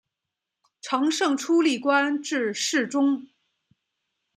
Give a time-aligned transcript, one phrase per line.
[0.81, 3.27] 承圣初历官至侍中。